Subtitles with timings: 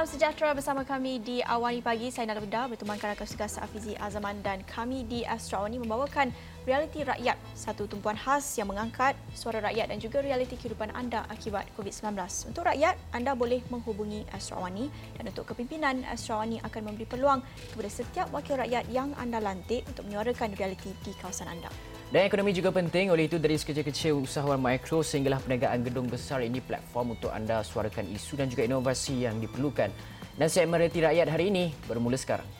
[0.00, 2.08] Salam sejahtera bersama kami di Awani Pagi.
[2.08, 6.32] Saya Nala Benda bertemankan rakan tugas Afizi Azaman dan kami di Astro Awani membawakan
[6.64, 11.68] realiti rakyat, satu tumpuan khas yang mengangkat suara rakyat dan juga realiti kehidupan anda akibat
[11.76, 12.16] COVID-19.
[12.48, 14.88] Untuk rakyat, anda boleh menghubungi Astro Awani
[15.20, 19.84] dan untuk kepimpinan Astro Awani akan memberi peluang kepada setiap wakil rakyat yang anda lantik
[19.84, 21.68] untuk menyuarakan realiti di kawasan anda.
[22.10, 26.58] Dan ekonomi juga penting, oleh itu dari sekecil-kecil usahawan mikro sehinggalah perniagaan gedung besar ini
[26.58, 29.94] platform untuk anda suarakan isu dan juga inovasi yang diperlukan.
[30.34, 32.59] Dan segmen Reti Rakyat hari ini bermula sekarang.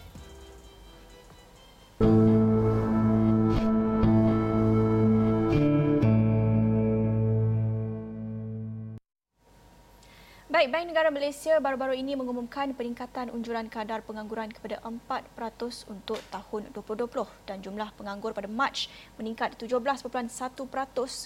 [10.61, 16.69] Baik, Bank Negara Malaysia baru-baru ini mengumumkan peningkatan unjuran kadar pengangguran kepada 4% untuk tahun
[16.77, 17.09] 2020
[17.49, 18.77] dan jumlah penganggur pada Mac
[19.17, 20.29] meningkat 17.1%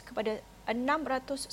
[0.06, 0.38] kepada
[0.70, 1.50] 610,500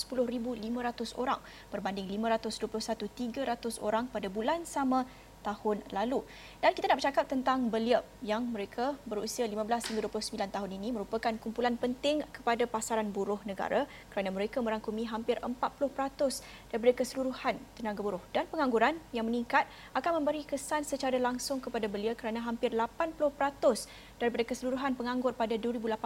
[1.17, 1.42] orang
[1.73, 5.09] berbanding 521,300 orang pada bulan sama
[5.42, 6.22] tahun lalu.
[6.61, 11.33] Dan kita nak bercakap tentang belia yang mereka berusia 15 hingga 29 tahun ini merupakan
[11.42, 15.58] kumpulan penting kepada pasaran buruh negara kerana mereka merangkumi hampir 40%
[16.70, 18.23] daripada keseluruhan tenaga buruh.
[18.30, 19.66] Dan pengangguran yang meningkat
[19.98, 23.17] akan memberi kesan secara langsung kepada belia kerana hampir 80%
[24.22, 25.97] daripada keseluruhan penganggur pada 2018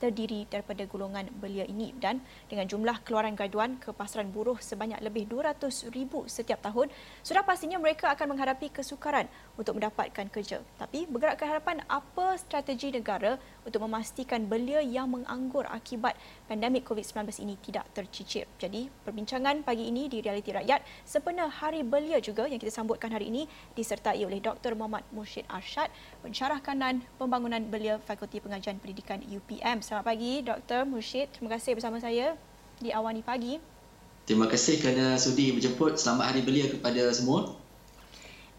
[0.00, 5.28] terdiri daripada golongan belia ini dan dengan jumlah keluaran graduan ke pasaran buruh sebanyak lebih
[5.28, 6.88] 200 ribu setiap tahun
[7.20, 9.28] sudah pastinya mereka akan menghadapi kesukaran
[9.60, 15.68] untuk mendapatkan kerja tapi bergerak ke hadapan apa strategi negara untuk memastikan belia yang menganggur
[15.68, 16.16] akibat
[16.48, 22.22] pandemik COVID-19 ini tidak tercicir jadi perbincangan pagi ini di Realiti Rakyat sempena Hari Belia
[22.22, 23.44] juga yang kita sambutkan hari ini
[23.76, 24.72] disertai oleh Dr.
[24.72, 25.92] Muhammad Mursyid Arshad
[26.24, 29.80] pensyarah kanan pembangunan Belia Fakulti Pengajian Pendidikan UPM.
[29.80, 30.84] Selamat pagi Dr.
[30.88, 31.30] Mursyid.
[31.32, 32.34] Terima kasih bersama saya
[32.82, 33.62] di Awani Pagi.
[34.22, 35.98] Terima kasih kerana sudi menjemput.
[35.98, 37.61] Selamat Hari Belia kepada semua.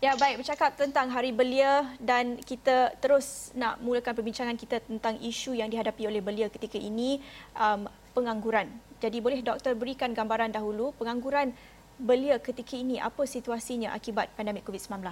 [0.03, 5.55] Ya baik, bercakap tentang Hari Belia dan kita terus nak mulakan perbincangan kita tentang isu
[5.55, 7.23] yang dihadapi oleh belia ketika ini,
[7.55, 8.67] um, pengangguran.
[8.99, 11.55] Jadi boleh doktor berikan gambaran dahulu pengangguran
[11.95, 15.07] belia ketika ini, apa situasinya akibat pandemik COVID-19?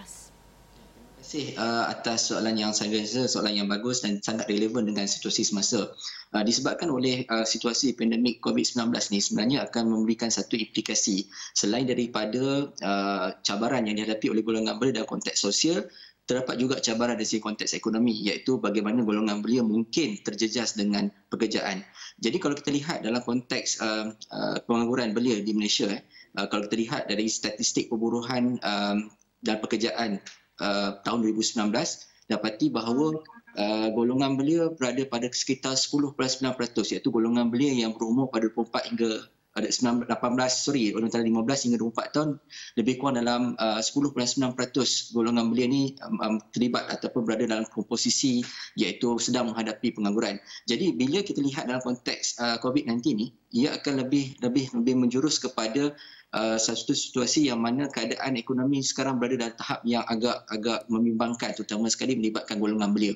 [1.22, 5.46] Kasih uh, atas soalan yang saya rasa soalan yang bagus dan sangat relevan dengan situasi
[5.46, 5.94] semasa.
[6.34, 12.74] Uh, disebabkan oleh uh, situasi pandemik COVID-19 ni sebenarnya akan memberikan satu implikasi selain daripada
[12.82, 15.86] uh, cabaran yang dihadapi oleh golongan belia dalam konteks sosial
[16.26, 21.86] terdapat juga cabaran dari segi konteks ekonomi iaitu bagaimana golongan belia mungkin terjejas dengan pekerjaan.
[22.18, 26.02] Jadi kalau kita lihat dalam konteks uh, uh, pengangguran belia di Malaysia eh,
[26.40, 29.12] uh, kalau kita lihat dari statistik perburuhan um,
[29.42, 30.22] dan pekerjaan
[30.62, 31.74] Uh, tahun 2019
[32.30, 33.18] dapati bahawa
[33.58, 36.14] uh, golongan belia berada pada sekitar 10.9%
[36.94, 39.12] iaitu golongan belia yang berumur pada 24 hingga
[39.52, 40.08] ada 18
[40.48, 42.30] sorry antara 15 hingga 24 tahun
[42.80, 44.56] lebih kurang dalam uh, 10.9%
[45.12, 48.40] golongan belia ni um, um, terlibat ataupun berada dalam komposisi
[48.80, 50.40] iaitu sedang menghadapi pengangguran.
[50.72, 55.36] Jadi bila kita lihat dalam konteks uh, COVID-19 ni ia akan lebih lebih lebih menjurus
[55.44, 55.92] kepada
[56.32, 61.52] uh, satu situasi yang mana keadaan ekonomi sekarang berada dalam tahap yang agak agak membimbangkan
[61.52, 63.16] terutama sekali melibatkan golongan belia.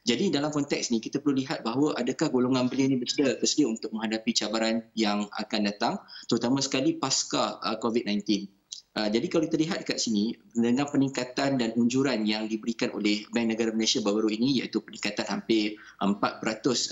[0.00, 3.92] Jadi dalam konteks ni kita perlu lihat bahawa adakah golongan belia ini bersedia, bersedia untuk
[3.92, 5.94] menghadapi cabaran yang akan datang
[6.24, 8.59] terutama sekali pasca uh, COVID-19.
[8.90, 13.54] Uh, jadi kalau kita lihat dekat sini dengan peningkatan dan unjuran yang diberikan oleh Bank
[13.54, 16.10] Negara Malaysia baru-baru ini iaitu peningkatan hampir 4%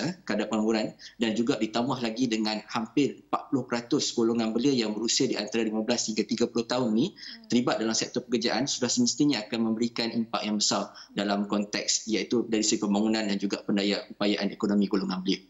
[0.07, 5.35] eh, kadar pengangguran dan juga ditambah lagi dengan hampir 40% golongan belia yang berusia di
[5.35, 7.19] antara 15 hingga 30 tahun ni
[7.51, 12.63] terlibat dalam sektor pekerjaan sudah semestinya akan memberikan impak yang besar dalam konteks iaitu dari
[12.63, 15.43] segi pembangunan dan juga pendaya upayaan ekonomi golongan belia.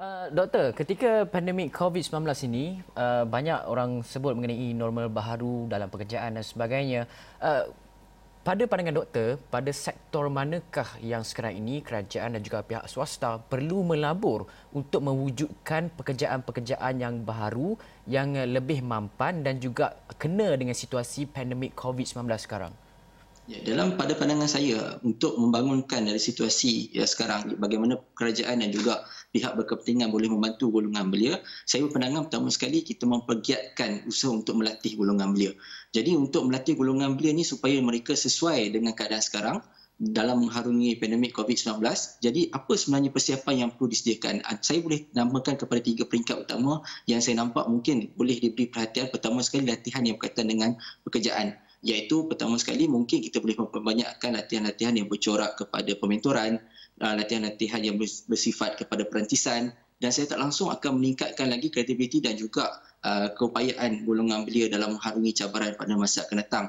[0.00, 6.40] Uh, doktor, ketika pandemik COVID-19 ini, uh, banyak orang sebut mengenai normal baharu dalam pekerjaan
[6.40, 7.04] dan sebagainya.
[7.36, 7.68] Uh,
[8.40, 13.84] pada pandangan doktor, pada sektor manakah yang sekarang ini kerajaan dan juga pihak swasta perlu
[13.84, 17.76] melabur untuk mewujudkan pekerjaan-pekerjaan yang baharu
[18.08, 22.72] yang lebih mampan dan juga kena dengan situasi pandemik COVID-19 sekarang?
[23.48, 29.02] Ya, dalam pada pandangan saya untuk membangunkan dari situasi ya sekarang bagaimana kerajaan dan juga
[29.32, 34.94] pihak berkepentingan boleh membantu golongan belia, saya berpandangan pertama sekali kita mempergiatkan usaha untuk melatih
[34.94, 35.52] golongan belia.
[35.90, 39.58] Jadi untuk melatih golongan belia ni supaya mereka sesuai dengan keadaan sekarang
[40.00, 41.84] dalam mengharungi pandemik COVID-19.
[42.24, 44.40] Jadi apa sebenarnya persiapan yang perlu disediakan?
[44.48, 49.12] Ah, saya boleh namakan kepada tiga peringkat utama yang saya nampak mungkin boleh diberi perhatian.
[49.12, 54.94] Pertama sekali latihan yang berkaitan dengan pekerjaan iaitu pertama sekali mungkin kita boleh memperbanyakkan latihan-latihan
[54.96, 56.60] yang bercorak kepada pementoran,
[57.00, 62.36] uh, latihan-latihan yang bersifat kepada perantisan dan saya tak langsung akan meningkatkan lagi kredibiliti dan
[62.36, 66.66] juga uh, keupayaan golongan belia dalam mengharungi cabaran pada masa akan datang.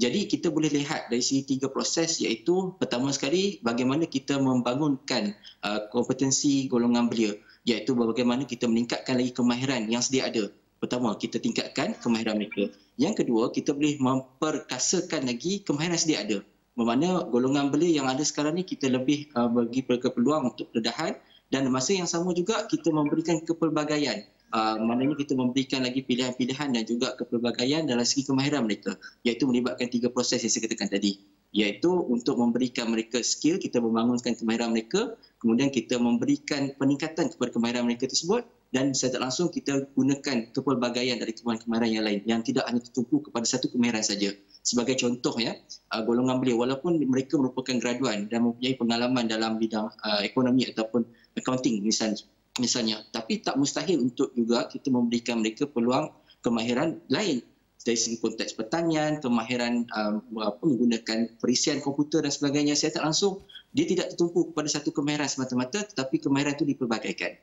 [0.00, 5.92] Jadi kita boleh lihat dari segi tiga proses iaitu pertama sekali bagaimana kita membangunkan uh,
[5.92, 7.36] kompetensi golongan belia
[7.68, 10.48] iaitu bagaimana kita meningkatkan lagi kemahiran yang sedia ada.
[10.80, 12.72] Pertama, kita tingkatkan kemahiran mereka.
[12.96, 16.40] Yang kedua, kita boleh memperkasakan lagi kemahiran sedia ada.
[16.72, 21.12] Bermakna golongan belia yang ada sekarang ni kita lebih uh, bagi mereka peluang untuk perdahan
[21.52, 24.24] dan masa yang sama juga kita memberikan kepelbagaian.
[24.50, 28.96] Uh, maknanya kita memberikan lagi pilihan-pilihan dan juga kepelbagaian dalam segi kemahiran mereka.
[29.20, 31.20] Iaitu melibatkan tiga proses yang saya katakan tadi.
[31.52, 35.12] Iaitu untuk memberikan mereka skill kita membangunkan kemahiran mereka.
[35.44, 41.34] Kemudian kita memberikan peningkatan kepada kemahiran mereka tersebut dan secara langsung kita gunakan kepelbagaian dari
[41.34, 44.30] kemahiran yang lain yang tidak hanya tertumpu kepada satu kemahiran saja
[44.62, 45.58] sebagai contoh ya
[45.90, 51.02] uh, golongan belia walaupun mereka merupakan graduan dan mempunyai pengalaman dalam bidang uh, ekonomi ataupun
[51.34, 52.22] accounting misalnya
[52.62, 57.42] misalnya tapi tak mustahil untuk juga kita memberikan mereka peluang kemahiran lain
[57.80, 60.20] dari segi konteks pertanian kemahiran um,
[60.60, 63.40] menggunakan perisian komputer dan sebagainya saya tak langsung
[63.72, 67.38] dia tidak tertumpu kepada satu kemahiran semata-mata tetapi kemahiran itu dipelbagaikan.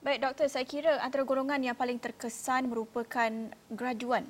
[0.00, 3.28] Baik doktor, saya kira antara golongan yang paling terkesan merupakan
[3.68, 4.24] graduan.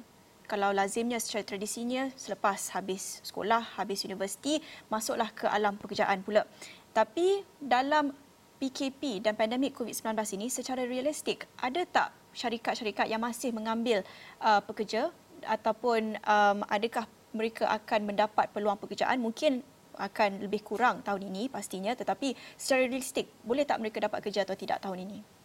[0.50, 4.58] Kalau lazimnya secara tradisinya selepas habis sekolah, habis universiti,
[4.90, 6.42] masuklah ke alam pekerjaan pula.
[6.90, 8.10] Tapi dalam
[8.58, 14.02] PKP dan pandemik COVID-19 ini secara realistik ada tak syarikat-syarikat yang masih mengambil
[14.42, 15.14] uh, pekerja
[15.46, 19.62] ataupun um, adakah mereka akan mendapat peluang pekerjaan mungkin
[19.94, 24.58] akan lebih kurang tahun ini pastinya tetapi secara realistik boleh tak mereka dapat kerja atau
[24.58, 25.39] tidak tahun ini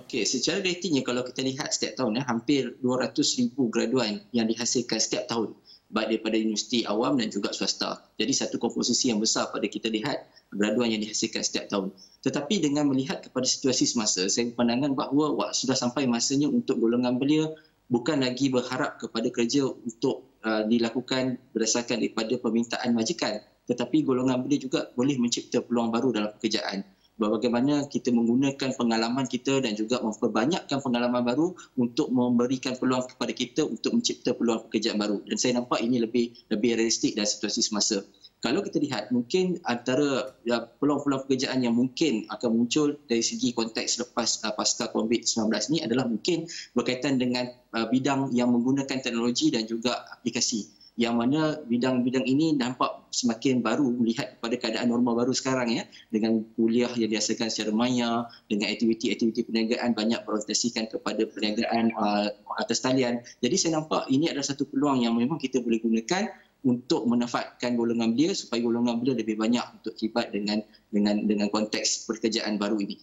[0.00, 5.28] Okey, secara ratingnya kalau kita lihat setiap tahun ya, hampir 200,000 graduan yang dihasilkan setiap
[5.28, 5.52] tahun
[5.90, 7.98] baik daripada universiti awam dan juga swasta.
[8.14, 10.22] Jadi satu komposisi yang besar pada kita lihat
[10.54, 11.90] graduan yang dihasilkan setiap tahun.
[12.22, 17.18] Tetapi dengan melihat kepada situasi semasa, saya berpandangan bahawa wah, sudah sampai masanya untuk golongan
[17.18, 17.50] belia
[17.90, 23.42] bukan lagi berharap kepada kerja untuk uh, dilakukan berdasarkan daripada permintaan majikan.
[23.66, 26.86] Tetapi golongan belia juga boleh mencipta peluang baru dalam pekerjaan
[27.28, 33.68] bagaimana kita menggunakan pengalaman kita dan juga memperbanyakkan pengalaman baru untuk memberikan peluang kepada kita
[33.68, 35.20] untuk mencipta peluang pekerjaan baru.
[35.28, 38.00] Dan saya nampak ini lebih lebih realistik dalam situasi semasa.
[38.40, 44.00] Kalau kita lihat mungkin antara ya, peluang-peluang pekerjaan yang mungkin akan muncul dari segi konteks
[44.00, 49.68] lepas uh, pasca COVID-19 ini adalah mungkin berkaitan dengan uh, bidang yang menggunakan teknologi dan
[49.68, 55.72] juga aplikasi yang mana bidang-bidang ini nampak semakin baru melihat kepada keadaan normal baru sekarang
[55.72, 55.88] ya.
[56.12, 62.28] Dengan kuliah yang dihasilkan secara maya dengan aktiviti-aktiviti perniagaan banyak berorientasikan kepada perniagaan uh,
[62.60, 63.24] atas talian.
[63.40, 66.28] Jadi saya nampak ini adalah satu peluang yang memang kita boleh gunakan
[66.68, 70.60] untuk menafatkan golongan belia supaya golongan belia lebih banyak untuk terlibat dengan
[70.92, 73.00] dengan dengan konteks pekerjaan baru ini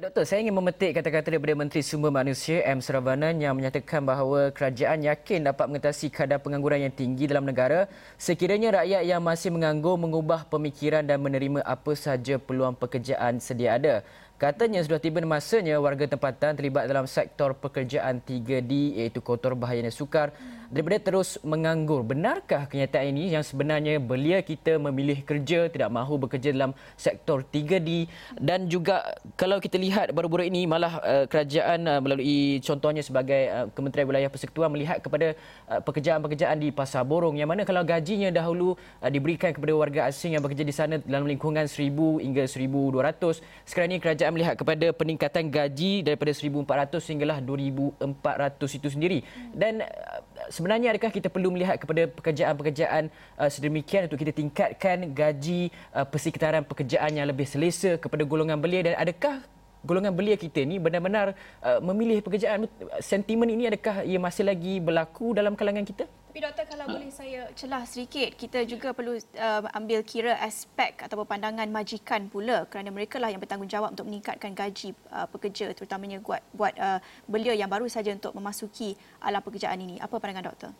[0.00, 2.80] Doktor, saya ingin memetik kata-kata daripada Menteri Sumber Manusia M.
[2.80, 8.80] Saravanan yang menyatakan bahawa kerajaan yakin dapat mengatasi kadar pengangguran yang tinggi dalam negara sekiranya
[8.80, 14.00] rakyat yang masih menganggur mengubah pemikiran dan menerima apa sahaja peluang pekerjaan sedia ada.
[14.42, 19.94] Katanya sudah tiba masanya warga tempatan terlibat dalam sektor pekerjaan 3D iaitu kotor bahaya dan
[19.94, 20.34] sukar
[20.72, 22.02] daripada terus menganggur.
[22.02, 28.10] Benarkah kenyataan ini yang sebenarnya belia kita memilih kerja tidak mahu bekerja dalam sektor 3D
[28.40, 29.04] dan juga
[29.38, 34.26] kalau kita lihat baru-baru ini malah uh, kerajaan uh, melalui contohnya sebagai uh, Kementerian Wilayah
[34.32, 35.38] Persekutuan melihat kepada
[35.86, 38.74] pekerjaan-pekerjaan di Pasar Borong yang mana kalau gajinya dahulu
[39.06, 41.94] diberikan kepada warga asing yang bekerja di sana dalam lingkungan 1000
[42.24, 49.18] hingga 1200 sekarang ini kerajaan melihat kepada peningkatan gaji daripada 1400 sehinggalah 2400 itu sendiri.
[49.52, 55.68] Dan uh, sebenarnya adakah kita perlu melihat kepada pekerjaan-pekerjaan uh, sedemikian untuk kita tingkatkan gaji
[55.92, 58.80] uh, persekitaran pekerjaan yang lebih selesa kepada golongan belia?
[58.88, 59.44] Dan adakah
[59.84, 61.34] golongan belia kita ni benar-benar
[61.82, 62.70] memilih pekerjaan?
[63.02, 67.44] Sentimen ini adakah ia masih lagi berlaku dalam kalangan kita tapi doktor kalau boleh saya
[67.52, 73.20] celah sedikit, kita juga perlu uh, ambil kira aspek ataupun pandangan majikan pula kerana mereka
[73.20, 77.84] lah yang bertanggungjawab untuk meningkatkan gaji uh, pekerja terutamanya buat buat uh, belia yang baru
[77.84, 80.00] saja untuk memasuki alam pekerjaan ini.
[80.00, 80.72] Apa pandangan doktor?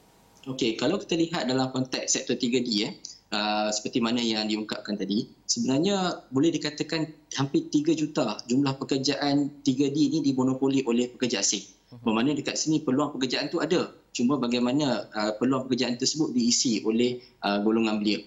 [0.48, 2.96] Okey, kalau kita lihat dalam konteks sektor 3D eh,
[3.36, 10.16] uh, seperti mana yang diungkapkan tadi, sebenarnya boleh dikatakan hampir 3 juta jumlah pekerjaan 3D
[10.16, 11.60] ini dimonopoli oleh pekerja asing.
[11.92, 12.08] Mhm.
[12.08, 14.00] Bermakna dekat sini peluang pekerjaan tu ada.
[14.12, 18.20] Cuma bagaimana uh, peluang pekerjaan tersebut diisi oleh uh, golongan belia.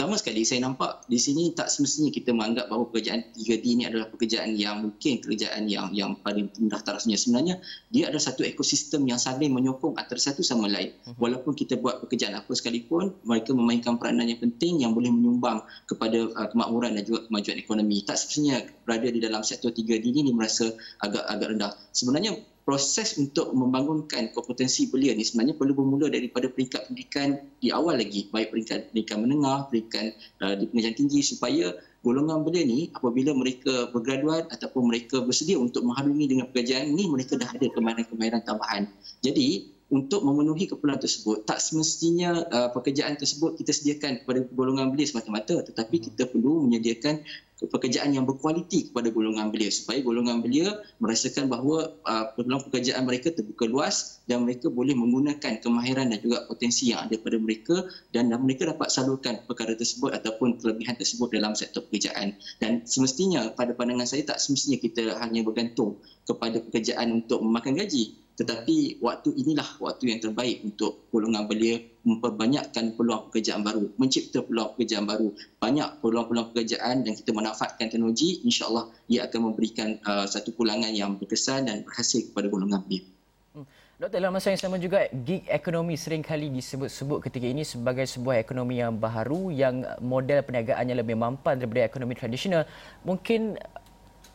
[0.00, 4.08] Pertama sekali saya nampak di sini tak semestinya kita menganggap bahawa pekerjaan 3D ini adalah
[4.08, 7.20] pekerjaan yang mungkin pekerjaan yang yang paling rendah tarafnya.
[7.20, 7.60] Sebenarnya
[7.92, 10.96] dia ada satu ekosistem yang saling menyokong antara satu sama lain.
[11.04, 11.20] Mhm.
[11.20, 16.32] Walaupun kita buat pekerjaan apa sekalipun, mereka memainkan peranan yang penting yang boleh menyumbang kepada
[16.32, 18.00] uh, kemakmuran dan juga kemajuan ekonomi.
[18.00, 18.56] Tak semestinya
[18.88, 20.72] berada di dalam sektor 3D ini merasa
[21.04, 21.76] agak agak rendah.
[21.92, 27.98] Sebenarnya proses untuk membangunkan kompetensi belia ni sebenarnya perlu bermula daripada peringkat pendidikan di awal
[27.98, 30.14] lagi baik peringkat pendidikan menengah, peringkat
[30.44, 35.84] uh, di pengajian tinggi supaya golongan belia ni apabila mereka bergraduat ataupun mereka bersedia untuk
[35.84, 38.82] mengharungi dengan pekerjaan ini mereka dah ada kemahiran-kemahiran tambahan.
[39.20, 45.10] Jadi untuk memenuhi keperluan tersebut tak semestinya uh, pekerjaan tersebut kita sediakan kepada golongan belia
[45.10, 45.66] semata-mata.
[45.66, 46.04] Tetapi hmm.
[46.14, 47.26] kita perlu menyediakan
[47.68, 53.34] pekerjaan yang berkualiti kepada golongan belia supaya golongan belia merasakan bahawa uh, peluang pekerjaan mereka
[53.34, 58.32] terbuka luas dan mereka boleh menggunakan kemahiran dan juga potensi yang ada pada mereka dan,
[58.40, 62.38] mereka dapat salurkan perkara tersebut ataupun kelebihan tersebut dalam sektor pekerjaan.
[62.62, 68.16] Dan semestinya pada pandangan saya tak semestinya kita hanya bergantung kepada pekerjaan untuk memakan gaji
[68.40, 71.76] tetapi waktu inilah waktu yang terbaik untuk golongan belia
[72.08, 75.28] memperbanyakkan peluang pekerjaan baru, mencipta peluang pekerjaan baru.
[75.60, 81.20] Banyak peluang-peluang pekerjaan dan kita manfaatkan teknologi, insya-Allah ia akan memberikan uh, satu pulangan yang
[81.20, 83.04] berkesan dan berhasil kepada golongan belia.
[83.52, 83.68] Hmm.
[84.00, 88.80] Doktor, dalam masa yang sama juga, gig ekonomi seringkali disebut-sebut ketika ini sebagai sebuah ekonomi
[88.80, 92.64] yang baharu yang model perniagaannya lebih mampan daripada ekonomi tradisional.
[93.04, 93.60] Mungkin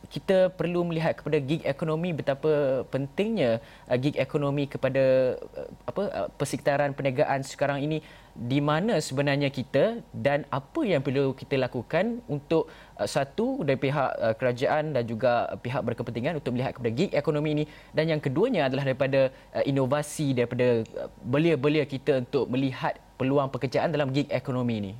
[0.06, 3.58] kita perlu melihat kepada gig ekonomi betapa pentingnya
[3.90, 8.00] uh, gig ekonomi kepada uh, apa uh, persekitaran perniagaan sekarang ini
[8.36, 12.68] di mana sebenarnya kita dan apa yang perlu kita lakukan untuk
[13.00, 17.64] satu dari pihak kerajaan dan juga pihak berkepentingan untuk melihat kepada gig ekonomi ini.
[17.96, 19.32] Dan yang keduanya adalah daripada
[19.64, 20.84] inovasi daripada
[21.24, 24.92] belia-belia kita untuk melihat peluang pekerjaan dalam gig ekonomi ini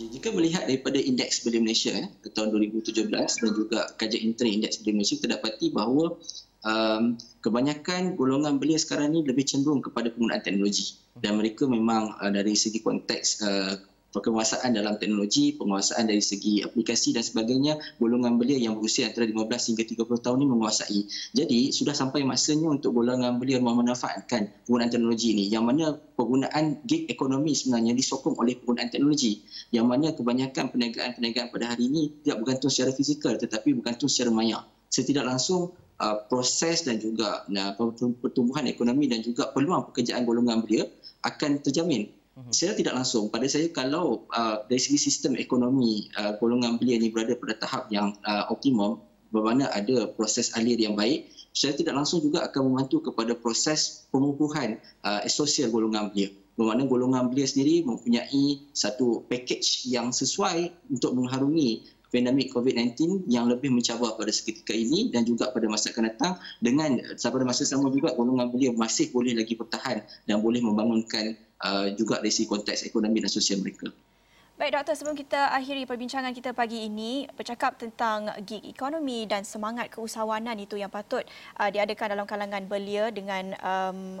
[0.00, 4.96] jika melihat daripada indeks belia Malaysia eh, tahun 2017 dan juga kajian intern indeks belia
[4.96, 6.16] Malaysia kita dapati bahawa
[6.64, 10.96] um, kebanyakan golongan belia sekarang ini lebih cenderung kepada penggunaan teknologi.
[11.12, 13.74] Dan mereka memang uh, dari segi konteks uh,
[14.20, 19.72] penguasaan dalam teknologi, penguasaan dari segi aplikasi dan sebagainya, golongan belia yang berusia antara 15
[19.72, 21.00] hingga 30 tahun ini menguasai.
[21.32, 25.48] Jadi, sudah sampai masanya untuk golongan belia memanfaatkan penggunaan teknologi ini.
[25.48, 29.40] Yang mana penggunaan gig ekonomi sebenarnya disokong oleh penggunaan teknologi.
[29.72, 34.60] Yang mana kebanyakan perniagaan-perniagaan pada hari ini tidak bergantung secara fizikal tetapi bergantung secara maya.
[34.92, 37.72] Setidak langsung, uh, proses dan juga uh,
[38.20, 40.84] pertumbuhan ekonomi dan juga peluang pekerjaan golongan belia
[41.22, 42.48] akan terjamin Mhm.
[42.48, 43.28] Secara tidak langsung.
[43.28, 47.92] Pada saya kalau uh, dari segi sistem ekonomi uh, golongan belia ini berada pada tahap
[47.92, 53.12] yang uh, optimum bermakna ada proses alir yang baik secara tidak langsung juga akan membantu
[53.12, 56.32] kepada proses pengukuhan uh, sosial golongan belia.
[56.56, 63.72] Bermakna golongan belia sendiri mempunyai satu package yang sesuai untuk mengharungi pandemik COVID-19 yang lebih
[63.72, 66.32] mencabar pada seketika ini dan juga pada masa akan datang.
[66.60, 71.88] Dengan pada masa sama juga golongan belia masih boleh lagi bertahan dan boleh membangunkan uh,
[71.94, 73.88] juga dari segi konteks ekonomi dan sosial mereka.
[74.52, 79.88] Baik doktor, sebelum kita akhiri perbincangan kita pagi ini bercakap tentang gig ekonomi dan semangat
[79.90, 81.24] keusahawanan itu yang patut
[81.56, 84.20] uh, diadakan dalam kalangan belia dengan um,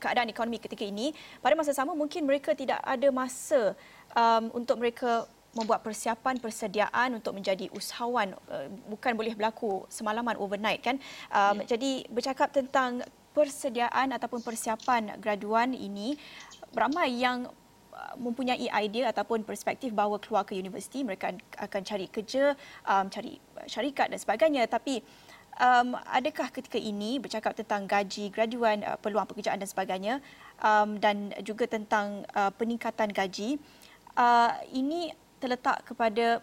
[0.00, 1.12] keadaan ekonomi ketika ini.
[1.44, 3.76] Pada masa sama mungkin mereka tidak ada masa
[4.16, 10.80] um, untuk mereka membuat persiapan persediaan untuk menjadi usahawan uh, bukan boleh berlaku semalaman overnight
[10.80, 10.96] kan.
[11.28, 11.76] Um, ya.
[11.76, 16.16] Jadi bercakap tentang persediaan ataupun persiapan graduan ini
[16.72, 17.48] ramai yang
[17.92, 22.56] uh, mempunyai idea ataupun perspektif bahawa keluar ke universiti mereka akan cari kerja,
[22.88, 24.64] um, cari syarikat dan sebagainya.
[24.68, 25.00] Tapi
[25.60, 30.14] um, adakah ketika ini bercakap tentang gaji graduan, uh, peluang pekerjaan dan sebagainya
[30.60, 33.60] um, dan juga tentang uh, peningkatan gaji
[34.16, 35.12] uh, ini
[35.42, 36.38] terletak kepada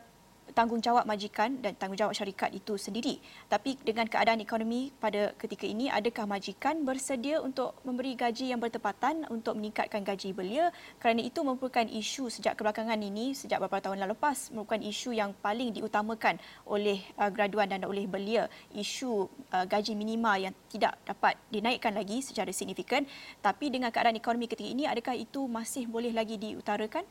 [0.60, 3.24] tanggungjawab majikan dan tanggungjawab syarikat itu sendiri.
[3.48, 9.24] Tapi dengan keadaan ekonomi pada ketika ini, adakah majikan bersedia untuk memberi gaji yang bertepatan
[9.32, 10.76] untuk meningkatkan gaji belia?
[11.00, 15.72] Kerana itu merupakan isu sejak kebelakangan ini, sejak beberapa tahun lepas, merupakan isu yang paling
[15.72, 16.36] diutamakan
[16.68, 18.52] oleh uh, graduan dan oleh belia.
[18.76, 23.08] Isu uh, gaji minima yang tidak dapat dinaikkan lagi secara signifikan.
[23.40, 27.08] Tapi dengan keadaan ekonomi ketika ini, adakah itu masih boleh lagi diutarakan?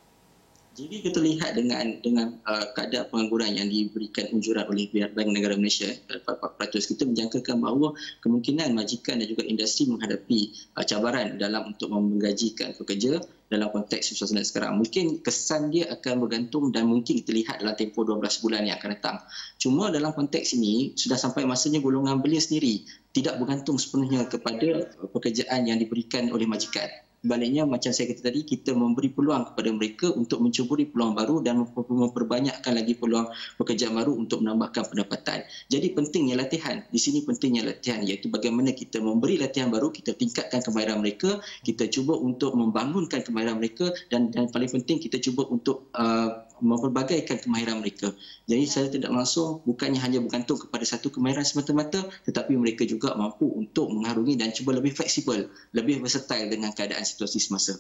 [0.77, 5.91] Jadi kita lihat dengan dengan uh, kadar pengangguran yang diberikan unjuran oleh Bank Negara Malaysia
[6.11, 6.25] 4%,
[6.71, 13.19] kita menjangkakan bahawa kemungkinan majikan dan juga industri menghadapi uh, cabaran dalam untuk menggajikan pekerja
[13.49, 14.77] dalam konteks suasana sekarang.
[14.79, 18.91] Mungkin kesan dia akan bergantung dan mungkin kita lihat dalam tempoh 12 bulan yang akan
[18.95, 19.17] datang.
[19.57, 22.85] Cuma dalam konteks ini sudah sampai masanya golongan belia sendiri
[23.17, 26.87] tidak bergantung sepenuhnya kepada pekerjaan yang diberikan oleh majikan
[27.19, 31.67] Sebaliknya macam saya kata tadi kita memberi peluang kepada mereka untuk mencuburi peluang baru dan
[31.75, 33.27] memperbanyakkan lagi peluang
[33.59, 35.43] pekerjaan baru untuk menambahkan pendapatan.
[35.67, 36.87] Jadi pentingnya latihan.
[36.89, 41.91] Di sini pentingnya latihan iaitu bagaimana kita memberi latihan baru, kita tingkatkan kemahiran mereka, kita
[41.91, 47.81] cuba untuk membangunkan kemahiran mereka dan dan paling penting kita cuba untuk uh, memperbagaikan kemahiran
[47.83, 48.13] mereka.
[48.47, 48.71] Jadi ya.
[48.71, 53.91] saya tidak langsung bukannya hanya bergantung kepada satu kemahiran semata-mata tetapi mereka juga mampu untuk
[53.91, 57.79] mengarungi dan cuba lebih fleksibel, lebih versatile dengan keadaan situasi semasa.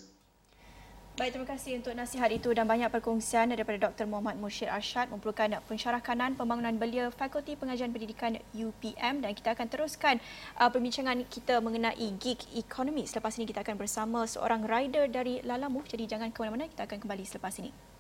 [1.18, 4.06] Baik, terima kasih untuk nasihat itu dan banyak perkongsian daripada Dr.
[4.06, 9.66] Muhammad Mushir Arshad memerlukan pensyarah kanan pembangunan belia Fakulti Pengajian Pendidikan UPM dan kita akan
[9.66, 10.23] teruskan
[10.62, 13.02] uh, perbincangan kita mengenai gig economy.
[13.02, 15.82] Selepas ini kita akan bersama seorang rider dari Lalamu.
[15.90, 17.98] Jadi jangan ke mana-mana, kita akan kembali selepas ini.